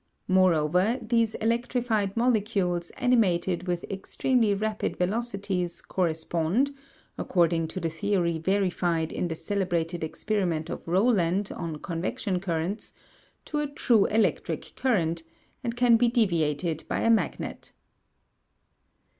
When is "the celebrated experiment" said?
9.27-10.71